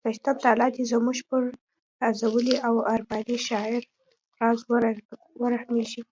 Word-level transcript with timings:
څښتن 0.00 0.36
تعالی 0.42 0.68
دې 0.76 0.84
زموږ 0.92 1.18
پر 1.28 1.42
نازولي 2.00 2.56
او 2.66 2.74
ارماني 2.94 3.38
شاعر 3.48 3.82
راز 4.40 4.58
ورحمیږي 5.42 6.02